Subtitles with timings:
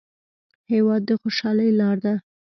[0.71, 2.13] هېواد د خوشحالۍ لار ده.